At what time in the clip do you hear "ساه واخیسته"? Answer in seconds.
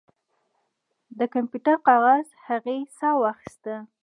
2.97-3.75